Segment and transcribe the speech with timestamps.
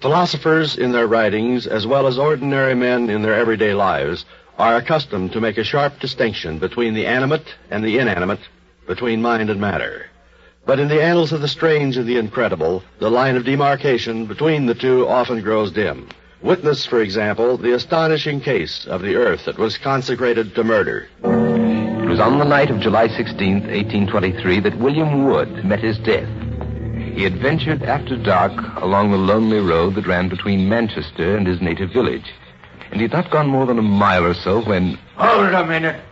[0.00, 4.24] Philosophers in their writings, as well as ordinary men in their everyday lives,
[4.58, 8.40] are accustomed to make a sharp distinction between the animate and the inanimate,
[8.86, 10.06] between mind and matter.
[10.64, 14.64] But in the annals of the strange and the incredible, the line of demarcation between
[14.64, 16.08] the two often grows dim.
[16.40, 21.08] Witness, for example, the astonishing case of the earth that was consecrated to murder.
[21.22, 26.39] It was on the night of July 16th, 1823, that William Wood met his death.
[27.14, 31.60] He had ventured after dark along the lonely road that ran between Manchester and his
[31.60, 32.32] native village.
[32.90, 34.94] And he had not gone more than a mile or so when.
[35.16, 36.02] Hold a minute.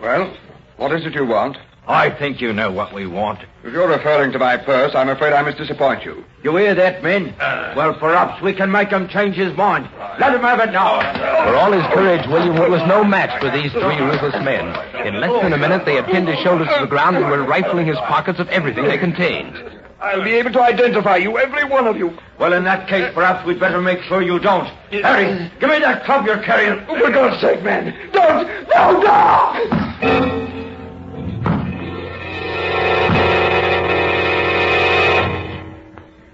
[0.00, 0.34] Well,
[0.76, 1.56] what is it you want?
[1.86, 3.40] I think you know what we want.
[3.64, 6.24] If you're referring to my purse, I'm afraid I must disappoint you.
[6.42, 7.34] You hear that, men?
[7.40, 7.74] Uh.
[7.76, 9.88] well, perhaps we can make him change his mind.
[10.18, 11.00] Let him have it now.
[11.44, 14.68] For all his courage, William Wood was no match for these three ruthless men.
[15.06, 17.44] In less than a minute, they had pinned his shoulders to the ground and were
[17.44, 19.79] rifling his pockets of everything they contained.
[20.00, 22.16] I'll be able to identify you, every one of you.
[22.38, 24.66] Well, in that case, perhaps we'd better make sure you don't.
[24.90, 26.82] Harry, give me that club you're carrying.
[26.88, 27.94] Oh, for God's sake, man.
[28.10, 28.48] Don't!
[28.74, 30.50] No, no!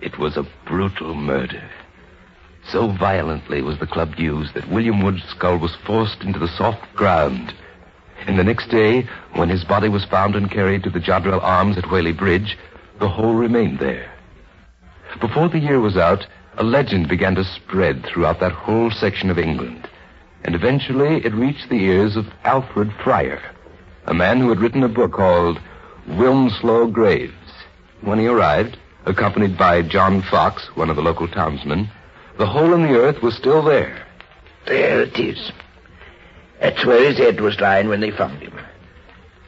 [0.00, 1.68] It was a brutal murder.
[2.70, 6.94] So violently was the club used that William Wood's skull was forced into the soft
[6.94, 7.52] ground.
[8.26, 11.76] And the next day, when his body was found and carried to the Jodrell Arms
[11.76, 12.56] at Whaley Bridge,
[12.98, 14.10] the hole remained there.
[15.20, 16.26] Before the year was out,
[16.58, 19.88] a legend began to spread throughout that whole section of England.
[20.44, 23.42] And eventually it reached the ears of Alfred Fryer,
[24.06, 25.60] a man who had written a book called
[26.08, 27.32] Wilmslow Graves.
[28.00, 31.90] When he arrived, accompanied by John Fox, one of the local townsmen,
[32.38, 34.06] the hole in the earth was still there.
[34.66, 35.52] There it is.
[36.60, 38.58] That's where his head was lying when they found him.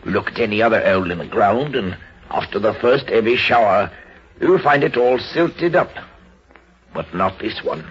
[0.05, 1.97] Look at any other hole in the ground, and
[2.31, 3.91] after the first heavy shower,
[4.41, 5.91] you'll find it all silted up.
[6.95, 7.91] But not this one.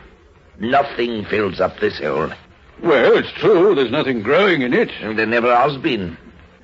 [0.59, 2.31] Nothing fills up this hole.
[2.81, 3.75] Well, it's true.
[3.75, 4.91] There's nothing growing in it.
[5.01, 6.17] And there never has been.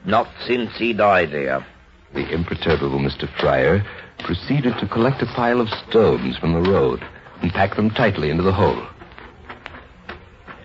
[0.05, 1.65] Not since he died here.
[2.13, 3.27] The imperturbable Mr.
[3.39, 3.83] Fryer
[4.19, 7.03] proceeded to collect a pile of stones from the road
[7.41, 8.83] and pack them tightly into the hole.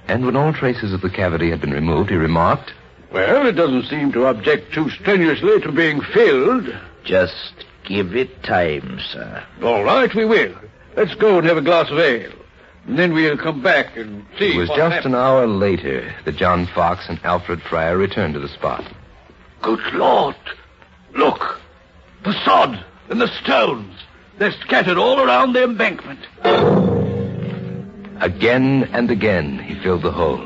[0.07, 2.73] And when all traces of the cavity had been removed, he remarked,
[3.13, 6.75] Well, it doesn't seem to object too strenuously to being filled.
[7.09, 7.55] Just
[7.87, 9.43] give it time, sir.
[9.63, 10.55] All right, we will.
[10.95, 12.31] Let's go and have a glass of ale.
[12.87, 14.55] And then we'll come back and see.
[14.55, 15.15] It was just happened.
[15.15, 18.85] an hour later that John Fox and Alfred Fryer returned to the spot.
[19.63, 20.37] Good Lord!
[21.15, 21.59] Look!
[22.25, 23.95] The sod and the stones.
[24.37, 26.21] They're scattered all around the embankment.
[28.21, 30.43] Again and again he filled the hole.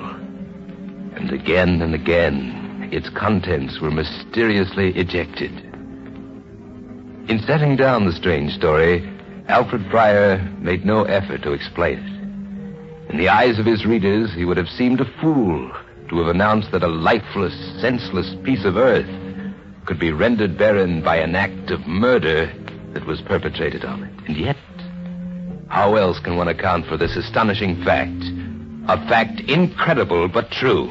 [1.17, 5.72] And again and again its contents were mysteriously ejected.
[7.28, 9.09] In setting down the strange story,
[9.49, 13.10] Alfred Fryer made no effort to explain it.
[13.12, 15.71] In the eyes of his readers, he would have seemed a fool
[16.09, 19.09] to have announced that a lifeless, senseless piece of earth
[19.87, 22.53] could be rendered barren by an act of murder
[22.93, 24.12] that was perpetrated on it.
[24.27, 24.56] And yet,
[25.69, 28.24] how else can one account for this astonishing fact?
[28.89, 30.91] A fact incredible but true.